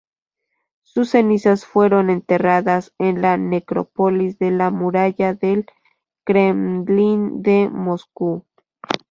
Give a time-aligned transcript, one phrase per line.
[0.81, 5.67] Sus cenizas fueron enterradas en la Necrópolis de la Muralla del
[6.25, 8.43] Kremlin de Moscú.